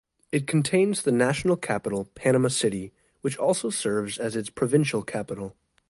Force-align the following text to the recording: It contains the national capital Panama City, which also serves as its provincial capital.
It 0.31 0.47
contains 0.47 1.03
the 1.03 1.11
national 1.11 1.57
capital 1.57 2.05
Panama 2.15 2.47
City, 2.47 2.91
which 3.21 3.37
also 3.37 3.69
serves 3.69 4.17
as 4.17 4.35
its 4.35 4.49
provincial 4.49 5.03
capital. 5.03 5.55